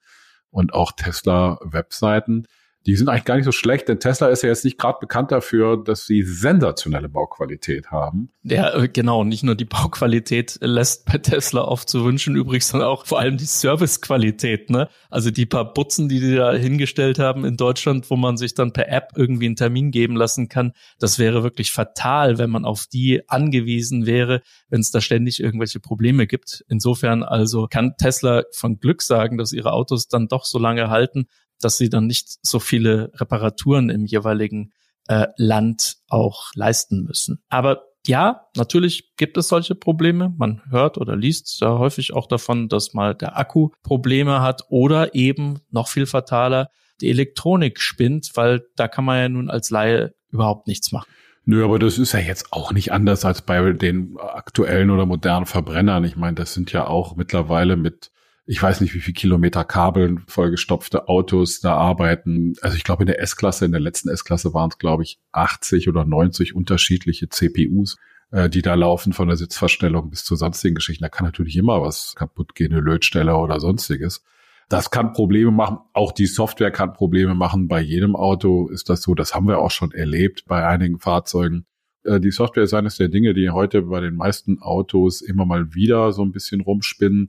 und 0.50 0.74
auch 0.74 0.92
Tesla-Webseiten, 0.92 2.46
die 2.86 2.96
sind 2.96 3.08
eigentlich 3.08 3.24
gar 3.24 3.36
nicht 3.36 3.44
so 3.44 3.52
schlecht, 3.52 3.88
denn 3.88 4.00
Tesla 4.00 4.28
ist 4.28 4.42
ja 4.42 4.48
jetzt 4.48 4.64
nicht 4.64 4.78
gerade 4.78 4.98
bekannt 5.00 5.30
dafür, 5.32 5.76
dass 5.82 6.06
sie 6.06 6.22
sensationelle 6.22 7.10
Bauqualität 7.10 7.90
haben. 7.90 8.30
Ja, 8.42 8.74
äh, 8.74 8.88
genau. 8.88 9.22
Nicht 9.22 9.42
nur 9.42 9.54
die 9.54 9.66
Bauqualität 9.66 10.58
lässt 10.62 11.04
bei 11.04 11.18
Tesla 11.18 11.62
oft 11.62 11.90
zu 11.90 12.04
wünschen 12.04 12.36
übrig, 12.36 12.64
sondern 12.64 12.88
auch 12.88 13.04
vor 13.04 13.18
allem 13.18 13.36
die 13.36 13.44
Servicequalität. 13.44 14.70
Ne? 14.70 14.88
Also 15.10 15.30
die 15.30 15.44
paar 15.44 15.74
Butzen, 15.74 16.08
die 16.08 16.20
die 16.20 16.34
da 16.36 16.54
hingestellt 16.54 17.18
haben 17.18 17.44
in 17.44 17.58
Deutschland, 17.58 18.10
wo 18.10 18.16
man 18.16 18.38
sich 18.38 18.54
dann 18.54 18.72
per 18.72 18.88
App 18.88 19.12
irgendwie 19.14 19.46
einen 19.46 19.56
Termin 19.56 19.90
geben 19.90 20.16
lassen 20.16 20.48
kann, 20.48 20.72
das 20.98 21.18
wäre 21.18 21.42
wirklich 21.42 21.72
fatal, 21.72 22.38
wenn 22.38 22.48
man 22.48 22.64
auf 22.64 22.86
die 22.90 23.28
angewiesen 23.28 24.06
wäre, 24.06 24.40
wenn 24.70 24.80
es 24.80 24.90
da 24.90 25.02
ständig 25.02 25.40
irgendwelche 25.40 25.80
Probleme 25.80 26.26
gibt. 26.26 26.64
Insofern 26.68 27.22
also 27.22 27.66
kann 27.68 27.94
Tesla 27.98 28.44
von 28.52 28.78
Glück 28.78 29.02
sagen, 29.02 29.36
dass 29.36 29.52
ihre 29.52 29.72
Autos 29.72 30.08
dann 30.08 30.28
doch 30.28 30.46
so 30.46 30.58
lange 30.58 30.88
halten, 30.88 31.26
dass 31.60 31.76
sie 31.76 31.90
dann 31.90 32.06
nicht 32.06 32.38
so 32.42 32.58
viele 32.58 33.12
Reparaturen 33.14 33.90
im 33.90 34.06
jeweiligen 34.06 34.72
äh, 35.08 35.28
Land 35.36 35.96
auch 36.08 36.50
leisten 36.54 37.04
müssen. 37.04 37.42
Aber 37.48 37.84
ja, 38.06 38.46
natürlich 38.56 39.14
gibt 39.16 39.36
es 39.36 39.48
solche 39.48 39.74
Probleme. 39.74 40.34
Man 40.36 40.62
hört 40.70 40.96
oder 40.96 41.16
liest 41.16 41.60
da 41.60 41.78
häufig 41.78 42.14
auch 42.14 42.26
davon, 42.26 42.68
dass 42.68 42.94
mal 42.94 43.14
der 43.14 43.36
Akku 43.36 43.70
Probleme 43.82 44.40
hat 44.40 44.62
oder 44.70 45.14
eben 45.14 45.60
noch 45.70 45.88
viel 45.88 46.06
fataler 46.06 46.70
die 47.00 47.10
Elektronik 47.10 47.80
spinnt, 47.80 48.30
weil 48.34 48.62
da 48.76 48.88
kann 48.88 49.04
man 49.04 49.18
ja 49.18 49.28
nun 49.28 49.50
als 49.50 49.70
Laie 49.70 50.14
überhaupt 50.30 50.66
nichts 50.66 50.92
machen. 50.92 51.08
Nö, 51.44 51.64
aber 51.64 51.78
das 51.78 51.98
ist 51.98 52.12
ja 52.12 52.20
jetzt 52.20 52.52
auch 52.52 52.72
nicht 52.72 52.92
anders 52.92 53.24
als 53.24 53.42
bei 53.42 53.72
den 53.72 54.16
aktuellen 54.18 54.90
oder 54.90 55.06
modernen 55.06 55.46
Verbrennern. 55.46 56.04
Ich 56.04 56.16
meine, 56.16 56.34
das 56.34 56.54
sind 56.54 56.72
ja 56.72 56.86
auch 56.86 57.16
mittlerweile 57.16 57.76
mit 57.76 58.10
ich 58.50 58.60
weiß 58.60 58.80
nicht, 58.80 58.94
wie 58.94 59.00
viel 59.00 59.14
Kilometer 59.14 59.62
Kabeln 59.62 60.24
vollgestopfte 60.26 61.06
Autos 61.06 61.60
da 61.60 61.76
arbeiten. 61.76 62.54
Also 62.62 62.76
ich 62.76 62.82
glaube, 62.82 63.04
in 63.04 63.06
der 63.06 63.22
S-Klasse, 63.22 63.64
in 63.64 63.70
der 63.70 63.80
letzten 63.80 64.08
S-Klasse 64.08 64.52
waren 64.52 64.70
es, 64.70 64.78
glaube 64.78 65.04
ich, 65.04 65.20
80 65.30 65.88
oder 65.88 66.04
90 66.04 66.56
unterschiedliche 66.56 67.28
CPUs, 67.28 67.96
äh, 68.32 68.50
die 68.50 68.62
da 68.62 68.74
laufen 68.74 69.12
von 69.12 69.28
der 69.28 69.36
Sitzverstellung 69.36 70.10
bis 70.10 70.24
zu 70.24 70.34
sonstigen 70.34 70.74
Geschichten. 70.74 71.04
Da 71.04 71.08
kann 71.08 71.26
natürlich 71.26 71.56
immer 71.56 71.80
was 71.80 72.16
kaputt 72.16 72.56
gehen, 72.56 72.72
eine 72.72 72.80
Lötstelle 72.80 73.36
oder 73.36 73.60
sonstiges. 73.60 74.24
Das 74.68 74.90
kann 74.90 75.12
Probleme 75.12 75.52
machen. 75.52 75.78
Auch 75.92 76.10
die 76.10 76.26
Software 76.26 76.72
kann 76.72 76.92
Probleme 76.92 77.36
machen. 77.36 77.68
Bei 77.68 77.80
jedem 77.80 78.16
Auto 78.16 78.66
ist 78.66 78.88
das 78.88 79.02
so. 79.02 79.14
Das 79.14 79.32
haben 79.32 79.46
wir 79.46 79.60
auch 79.60 79.70
schon 79.70 79.92
erlebt 79.92 80.46
bei 80.48 80.66
einigen 80.66 80.98
Fahrzeugen. 80.98 81.66
Äh, 82.02 82.18
die 82.18 82.32
Software 82.32 82.64
ist 82.64 82.74
eines 82.74 82.96
der 82.96 83.10
Dinge, 83.10 83.32
die 83.32 83.50
heute 83.50 83.82
bei 83.82 84.00
den 84.00 84.16
meisten 84.16 84.60
Autos 84.60 85.20
immer 85.20 85.44
mal 85.46 85.72
wieder 85.72 86.10
so 86.10 86.24
ein 86.24 86.32
bisschen 86.32 86.62
rumspinnen. 86.62 87.28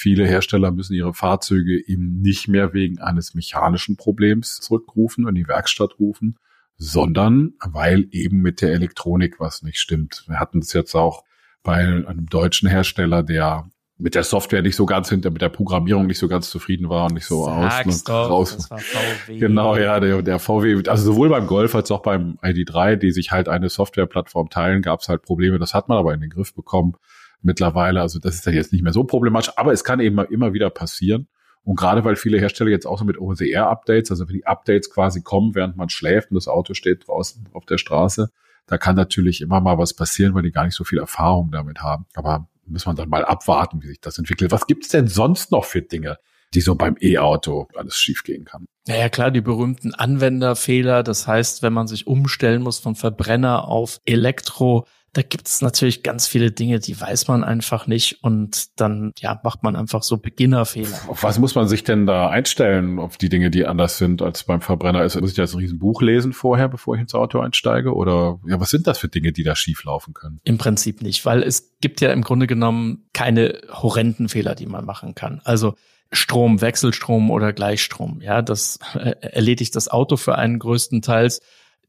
Viele 0.00 0.28
Hersteller 0.28 0.70
müssen 0.70 0.94
ihre 0.94 1.12
Fahrzeuge 1.12 1.84
eben 1.88 2.20
nicht 2.20 2.46
mehr 2.46 2.72
wegen 2.72 3.00
eines 3.00 3.34
mechanischen 3.34 3.96
Problems 3.96 4.60
zurückrufen 4.60 5.24
und 5.24 5.30
in 5.30 5.42
die 5.42 5.48
Werkstatt 5.48 5.98
rufen, 5.98 6.38
sondern 6.76 7.54
weil 7.66 8.06
eben 8.12 8.40
mit 8.40 8.62
der 8.62 8.74
Elektronik 8.74 9.40
was 9.40 9.64
nicht 9.64 9.80
stimmt. 9.80 10.22
Wir 10.28 10.38
hatten 10.38 10.60
es 10.60 10.72
jetzt 10.72 10.94
auch 10.94 11.24
bei 11.64 11.78
einem 11.78 12.26
deutschen 12.26 12.68
Hersteller, 12.68 13.24
der 13.24 13.68
mit 13.96 14.14
der 14.14 14.22
Software 14.22 14.62
nicht 14.62 14.76
so 14.76 14.86
ganz 14.86 15.08
hinter, 15.08 15.32
mit 15.32 15.42
der 15.42 15.48
Programmierung 15.48 16.06
nicht 16.06 16.20
so 16.20 16.28
ganz 16.28 16.48
zufrieden 16.48 16.88
war 16.88 17.06
und 17.06 17.14
nicht 17.14 17.26
so 17.26 17.46
Sag's 17.46 17.88
aus 17.88 18.04
doch, 18.04 18.30
raus. 18.30 18.56
Das 18.56 18.70
war 18.70 18.78
VW. 18.78 19.38
Genau, 19.40 19.76
ja, 19.76 19.98
der, 19.98 20.22
der 20.22 20.38
VW, 20.38 20.80
also 20.88 21.12
sowohl 21.12 21.28
beim 21.28 21.48
Golf 21.48 21.74
als 21.74 21.90
auch 21.90 22.02
beim 22.02 22.38
ID3, 22.40 22.94
die 22.94 23.10
sich 23.10 23.32
halt 23.32 23.48
eine 23.48 23.68
Softwareplattform 23.68 24.48
teilen, 24.48 24.80
gab 24.80 25.00
es 25.00 25.08
halt 25.08 25.22
Probleme. 25.22 25.58
Das 25.58 25.74
hat 25.74 25.88
man 25.88 25.98
aber 25.98 26.14
in 26.14 26.20
den 26.20 26.30
Griff 26.30 26.54
bekommen 26.54 26.94
mittlerweile. 27.42 28.00
Also 28.00 28.18
das 28.18 28.36
ist 28.36 28.46
ja 28.46 28.52
jetzt 28.52 28.72
nicht 28.72 28.82
mehr 28.82 28.92
so 28.92 29.04
problematisch, 29.04 29.52
aber 29.56 29.72
es 29.72 29.84
kann 29.84 30.00
eben 30.00 30.18
immer 30.18 30.52
wieder 30.52 30.70
passieren. 30.70 31.28
Und 31.64 31.76
gerade 31.76 32.04
weil 32.04 32.16
viele 32.16 32.38
Hersteller 32.38 32.70
jetzt 32.70 32.86
auch 32.86 32.98
so 32.98 33.04
mit 33.04 33.18
Over-the-Air-Updates, 33.18 34.10
also 34.10 34.26
wenn 34.26 34.34
die 34.34 34.46
Updates 34.46 34.90
quasi 34.90 35.22
kommen, 35.22 35.54
während 35.54 35.76
man 35.76 35.90
schläft 35.90 36.30
und 36.30 36.36
das 36.36 36.48
Auto 36.48 36.74
steht 36.74 37.06
draußen 37.06 37.46
auf 37.52 37.66
der 37.66 37.78
Straße, 37.78 38.30
da 38.66 38.78
kann 38.78 38.96
natürlich 38.96 39.40
immer 39.40 39.60
mal 39.60 39.78
was 39.78 39.94
passieren, 39.94 40.34
weil 40.34 40.42
die 40.42 40.50
gar 40.50 40.64
nicht 40.64 40.74
so 40.74 40.84
viel 40.84 40.98
Erfahrung 40.98 41.50
damit 41.50 41.80
haben. 41.80 42.06
Aber 42.14 42.48
muss 42.66 42.86
man 42.86 42.96
dann 42.96 43.08
mal 43.08 43.24
abwarten, 43.24 43.82
wie 43.82 43.88
sich 43.88 44.00
das 44.00 44.18
entwickelt. 44.18 44.52
Was 44.52 44.66
gibt's 44.66 44.88
denn 44.88 45.08
sonst 45.08 45.50
noch 45.52 45.64
für 45.64 45.82
Dinge, 45.82 46.18
die 46.54 46.60
so 46.60 46.74
beim 46.74 46.96
E-Auto 47.00 47.68
alles 47.74 47.96
schiefgehen 47.96 48.44
kann? 48.44 48.66
Naja, 48.86 49.08
klar, 49.08 49.30
die 49.30 49.40
berühmten 49.40 49.94
Anwenderfehler. 49.94 51.02
Das 51.02 51.26
heißt, 51.26 51.62
wenn 51.62 51.72
man 51.72 51.86
sich 51.86 52.06
umstellen 52.06 52.62
muss 52.62 52.78
von 52.78 52.94
Verbrenner 52.94 53.68
auf 53.68 54.00
Elektro, 54.04 54.86
da 55.18 55.22
gibt 55.22 55.48
es 55.48 55.62
natürlich 55.62 56.04
ganz 56.04 56.28
viele 56.28 56.52
Dinge, 56.52 56.78
die 56.78 57.00
weiß 57.00 57.26
man 57.26 57.42
einfach 57.42 57.88
nicht 57.88 58.22
und 58.22 58.80
dann 58.80 59.12
ja 59.18 59.40
macht 59.42 59.64
man 59.64 59.74
einfach 59.74 60.04
so 60.04 60.16
Beginnerfehler. 60.16 60.96
Auf 61.08 61.24
was 61.24 61.40
muss 61.40 61.56
man 61.56 61.66
sich 61.66 61.82
denn 61.82 62.06
da 62.06 62.28
einstellen, 62.30 63.00
auf 63.00 63.16
die 63.16 63.28
Dinge, 63.28 63.50
die 63.50 63.66
anders 63.66 63.98
sind 63.98 64.22
als 64.22 64.44
beim 64.44 64.60
Verbrenner? 64.60 65.02
Ist, 65.02 65.20
muss 65.20 65.32
ich 65.32 65.36
jetzt 65.36 65.54
ein 65.54 65.58
Riesenbuch 65.58 66.02
lesen 66.02 66.32
vorher, 66.32 66.68
bevor 66.68 66.94
ich 66.94 67.00
ins 67.00 67.14
Auto 67.14 67.40
einsteige? 67.40 67.96
Oder 67.96 68.38
ja, 68.46 68.60
was 68.60 68.70
sind 68.70 68.86
das 68.86 68.98
für 68.98 69.08
Dinge, 69.08 69.32
die 69.32 69.42
da 69.42 69.56
schief 69.56 69.82
laufen 69.82 70.14
können? 70.14 70.38
Im 70.44 70.56
Prinzip 70.56 71.02
nicht, 71.02 71.26
weil 71.26 71.42
es 71.42 71.76
gibt 71.80 72.00
ja 72.00 72.12
im 72.12 72.22
Grunde 72.22 72.46
genommen 72.46 73.08
keine 73.12 73.60
horrenden 73.72 74.28
Fehler, 74.28 74.54
die 74.54 74.66
man 74.66 74.84
machen 74.84 75.16
kann. 75.16 75.40
Also 75.42 75.74
Strom, 76.12 76.60
Wechselstrom 76.60 77.32
oder 77.32 77.52
Gleichstrom. 77.52 78.20
Ja, 78.20 78.40
das 78.40 78.78
äh, 78.94 79.16
erledigt 79.20 79.74
das 79.74 79.88
Auto 79.88 80.16
für 80.16 80.36
einen 80.36 80.60
größtenteils 80.60 81.40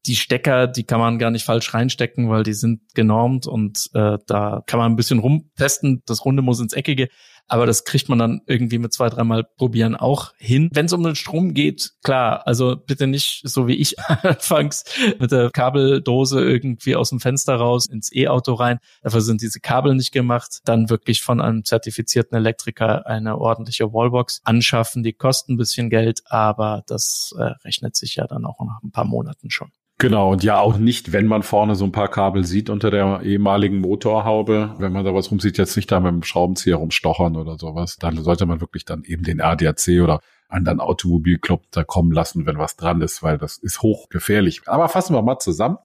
die 0.06 0.16
Stecker, 0.16 0.68
die 0.68 0.86
kann 0.86 1.00
man 1.00 1.20
gar 1.20 1.32
nicht 1.32 1.46
falsch 1.46 1.74
reinstecken, 1.74 2.30
weil 2.30 2.44
die 2.44 2.54
sind 2.54 2.82
genormt 2.96 3.48
und 3.48 3.90
äh, 3.94 4.18
da 4.28 4.64
kann 4.66 4.80
man 4.80 4.92
ein 4.92 4.96
bisschen 4.96 5.20
rumtesten. 5.20 6.04
Das 6.06 6.24
Runde 6.26 6.42
muss 6.42 6.60
ins 6.60 6.74
Eckige, 6.74 7.10
aber 7.50 7.66
das 7.66 7.84
kriegt 7.84 8.08
man 8.10 8.20
dann 8.20 8.42
irgendwie 8.46 8.78
mit 8.78 8.94
zwei, 8.94 9.10
dreimal 9.10 9.44
probieren 9.44 9.96
auch 9.96 10.34
hin. 10.38 10.70
Wenn 10.72 10.86
es 10.86 10.94
um 10.94 11.04
den 11.04 11.16
Strom 11.16 11.54
geht, 11.54 11.94
klar, 12.04 12.48
also 12.48 12.76
bitte 12.78 13.08
nicht 13.08 13.42
so 13.44 13.68
wie 13.68 13.76
ich 13.76 14.00
anfangs 14.24 14.86
mit 15.20 15.32
der 15.32 15.50
Kabeldose 15.50 16.42
irgendwie 16.42 16.96
aus 16.96 17.10
dem 17.10 17.20
Fenster 17.20 17.56
raus 17.56 17.88
ins 17.88 18.14
E-Auto 18.16 18.54
rein. 18.54 18.80
Dafür 19.02 19.22
sind 19.22 19.42
diese 19.42 19.60
Kabel 19.60 19.96
nicht 19.96 20.12
gemacht. 20.12 20.60
Dann 20.66 20.90
wirklich 20.90 21.22
von 21.22 21.42
einem 21.42 21.66
zertifizierten 21.66 22.38
Elektriker 22.38 23.08
eine 23.08 23.38
ordentliche 23.38 23.92
Wallbox 23.92 24.42
anschaffen. 24.44 25.04
Die 25.04 25.14
kosten 25.14 25.54
ein 25.54 25.58
bisschen 25.58 25.90
Geld, 25.90 26.22
aber 26.26 26.84
das 26.88 27.34
äh, 27.38 27.44
rechnet 27.66 27.96
sich 27.96 28.16
ja 28.16 28.28
dann 28.28 28.46
auch 28.46 28.60
nach 28.60 28.84
ein 28.84 28.92
paar 28.92 29.06
Monaten 29.06 29.50
schon. 29.50 29.72
Genau, 30.02 30.32
und 30.32 30.46
ja 30.46 30.62
auch 30.62 30.78
nicht, 30.78 31.12
wenn 31.12 31.26
man 31.26 31.44
vorne 31.44 31.76
so 31.76 31.84
ein 31.84 31.92
paar 31.92 32.08
Kabel 32.08 32.46
sieht 32.46 32.70
unter 32.70 32.90
der 32.90 33.20
ehemaligen 33.22 33.82
Motorhaube, 33.82 34.74
wenn 34.78 34.94
man 34.94 35.04
da 35.04 35.14
was 35.14 35.30
rumsieht, 35.30 35.58
jetzt 35.58 35.76
nicht 35.76 35.92
da 35.92 36.00
mit 36.00 36.14
dem 36.14 36.24
Schraubenzieher 36.24 36.78
rumstochern 36.78 37.36
oder 37.40 37.58
sowas, 37.58 37.98
dann 37.98 38.22
sollte 38.22 38.46
man 38.46 38.62
wirklich 38.62 38.86
dann 38.86 39.04
eben 39.04 39.24
den 39.24 39.42
ADAC 39.42 40.02
oder 40.04 40.22
anderen 40.48 40.80
Automobilclub 40.80 41.64
da 41.72 41.84
kommen 41.84 42.12
lassen, 42.12 42.46
wenn 42.46 42.58
was 42.58 42.76
dran 42.76 43.02
ist, 43.02 43.24
weil 43.24 43.38
das 43.38 43.58
ist 43.58 43.82
hochgefährlich. 43.82 44.62
Aber 44.66 44.90
fassen 44.90 45.16
wir 45.16 45.22
mal 45.22 45.40
zusammen. 45.40 45.78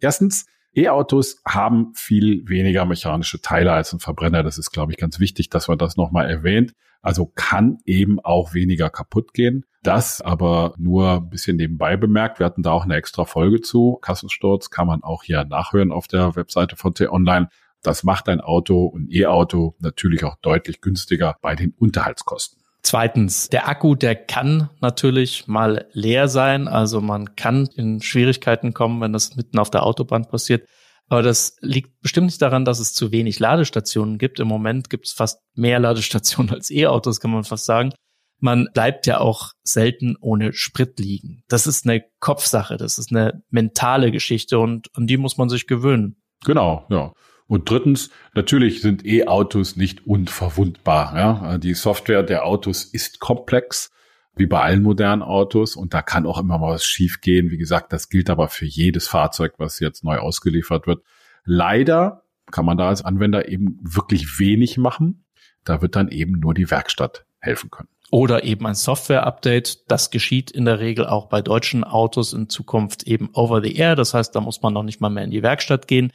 Erstens, 0.00 0.46
E-Autos 0.74 1.40
haben 1.46 1.92
viel 1.94 2.46
weniger 2.48 2.84
mechanische 2.84 3.40
Teile 3.40 3.72
als 3.72 3.92
ein 3.92 3.98
Verbrenner. 3.98 4.42
Das 4.42 4.58
ist, 4.58 4.70
glaube 4.70 4.92
ich, 4.92 4.98
ganz 4.98 5.18
wichtig, 5.18 5.48
dass 5.48 5.68
man 5.68 5.78
das 5.78 5.96
nochmal 5.96 6.28
erwähnt. 6.28 6.74
Also 7.00 7.26
kann 7.26 7.78
eben 7.84 8.20
auch 8.20 8.52
weniger 8.52 8.90
kaputt 8.90 9.32
gehen. 9.32 9.64
Das 9.82 10.20
aber 10.20 10.74
nur 10.76 11.12
ein 11.12 11.30
bisschen 11.30 11.56
nebenbei 11.56 11.96
bemerkt. 11.96 12.40
Wir 12.40 12.46
hatten 12.46 12.62
da 12.62 12.72
auch 12.72 12.84
eine 12.84 12.96
extra 12.96 13.24
Folge 13.24 13.60
zu. 13.60 13.98
Kassensturz 14.02 14.70
kann 14.70 14.86
man 14.86 15.02
auch 15.02 15.22
hier 15.22 15.44
nachhören 15.44 15.92
auf 15.92 16.08
der 16.08 16.36
Webseite 16.36 16.76
von 16.76 16.94
T-Online. 16.94 17.48
Das 17.86 18.02
macht 18.02 18.28
ein 18.28 18.40
Auto, 18.40 18.92
ein 18.96 19.08
E-Auto 19.10 19.76
natürlich 19.78 20.24
auch 20.24 20.36
deutlich 20.42 20.80
günstiger 20.80 21.36
bei 21.40 21.54
den 21.54 21.72
Unterhaltskosten. 21.78 22.60
Zweitens, 22.82 23.48
der 23.48 23.68
Akku, 23.68 23.94
der 23.94 24.16
kann 24.16 24.70
natürlich 24.80 25.46
mal 25.46 25.86
leer 25.92 26.26
sein. 26.28 26.66
Also 26.66 27.00
man 27.00 27.36
kann 27.36 27.68
in 27.74 28.02
Schwierigkeiten 28.02 28.74
kommen, 28.74 29.00
wenn 29.00 29.12
das 29.12 29.36
mitten 29.36 29.58
auf 29.58 29.70
der 29.70 29.84
Autobahn 29.84 30.26
passiert. 30.26 30.68
Aber 31.08 31.22
das 31.22 31.56
liegt 31.60 32.00
bestimmt 32.00 32.26
nicht 32.26 32.42
daran, 32.42 32.64
dass 32.64 32.80
es 32.80 32.92
zu 32.92 33.12
wenig 33.12 33.38
Ladestationen 33.38 34.18
gibt. 34.18 34.40
Im 34.40 34.48
Moment 34.48 34.90
gibt 34.90 35.06
es 35.06 35.12
fast 35.12 35.40
mehr 35.54 35.78
Ladestationen 35.78 36.50
als 36.54 36.70
E-Autos, 36.70 37.20
kann 37.20 37.30
man 37.30 37.44
fast 37.44 37.66
sagen. 37.66 37.92
Man 38.40 38.68
bleibt 38.74 39.06
ja 39.06 39.20
auch 39.20 39.52
selten 39.62 40.16
ohne 40.20 40.52
Sprit 40.52 40.98
liegen. 40.98 41.44
Das 41.48 41.68
ist 41.68 41.86
eine 41.86 42.02
Kopfsache, 42.18 42.76
das 42.76 42.98
ist 42.98 43.10
eine 43.10 43.42
mentale 43.48 44.10
Geschichte 44.10 44.58
und 44.58 44.88
an 44.94 45.06
die 45.06 45.16
muss 45.16 45.38
man 45.38 45.48
sich 45.48 45.66
gewöhnen. 45.68 46.20
Genau, 46.44 46.84
ja. 46.90 47.12
Und 47.48 47.70
drittens, 47.70 48.10
natürlich 48.34 48.80
sind 48.80 49.06
E-Autos 49.06 49.76
nicht 49.76 50.06
unverwundbar. 50.06 51.16
Ja? 51.16 51.58
Die 51.58 51.74
Software 51.74 52.22
der 52.22 52.44
Autos 52.44 52.84
ist 52.84 53.20
komplex 53.20 53.92
wie 54.34 54.46
bei 54.46 54.60
allen 54.60 54.82
modernen 54.82 55.22
Autos 55.22 55.76
und 55.76 55.94
da 55.94 56.02
kann 56.02 56.26
auch 56.26 56.38
immer 56.38 56.58
mal 56.58 56.74
was 56.74 56.84
schiefgehen. 56.84 57.50
Wie 57.50 57.56
gesagt, 57.56 57.92
das 57.92 58.08
gilt 58.08 58.28
aber 58.28 58.48
für 58.48 58.66
jedes 58.66 59.08
Fahrzeug, 59.08 59.54
was 59.58 59.80
jetzt 59.80 60.04
neu 60.04 60.18
ausgeliefert 60.18 60.86
wird. 60.86 61.02
Leider 61.44 62.22
kann 62.50 62.66
man 62.66 62.76
da 62.76 62.88
als 62.88 63.04
Anwender 63.04 63.48
eben 63.48 63.78
wirklich 63.82 64.38
wenig 64.38 64.76
machen. 64.76 65.24
Da 65.64 65.80
wird 65.80 65.96
dann 65.96 66.08
eben 66.08 66.38
nur 66.38 66.52
die 66.52 66.70
Werkstatt 66.70 67.24
helfen 67.38 67.70
können. 67.70 67.88
Oder 68.10 68.44
eben 68.44 68.66
ein 68.66 68.74
Software-Update. 68.74 69.90
Das 69.90 70.10
geschieht 70.10 70.50
in 70.50 70.64
der 70.64 70.80
Regel 70.80 71.06
auch 71.06 71.26
bei 71.26 71.40
deutschen 71.42 71.82
Autos 71.82 72.32
in 72.32 72.48
Zukunft 72.48 73.04
eben 73.04 73.30
over 73.32 73.62
the 73.62 73.74
air. 73.74 73.96
Das 73.96 74.14
heißt, 74.14 74.34
da 74.36 74.40
muss 74.40 74.62
man 74.62 74.74
noch 74.74 74.82
nicht 74.82 75.00
mal 75.00 75.08
mehr 75.08 75.24
in 75.24 75.30
die 75.30 75.42
Werkstatt 75.42 75.88
gehen. 75.88 76.12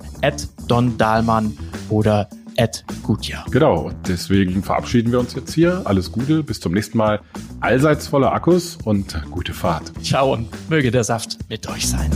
Don 0.69 0.97
Dahlmann 0.99 1.59
oder 1.89 2.29
at 2.57 2.85
Gutjahr. 3.03 3.45
Genau, 3.51 3.87
und 3.89 3.97
deswegen 4.09 4.63
verabschieden 4.63 5.13
wir 5.13 5.21
uns 5.21 5.35
jetzt 5.35 5.55
hier. 5.55 5.83
Alles 5.85 6.13
Gute, 6.13 6.43
bis 6.43 6.61
zum 6.61 6.73
nächsten 6.73 6.99
Mal. 6.99 7.21
Allseits 7.61 8.09
voller 8.09 8.33
Akkus 8.33 8.79
und 8.85 9.23
gute 9.31 9.55
Fahrt. 9.55 9.93
Ciao 10.03 10.33
und 10.33 10.49
möge 10.71 10.91
der 10.91 11.05
Saft 11.05 11.39
mit 11.49 11.69
euch 11.69 11.89
sein. 11.89 12.11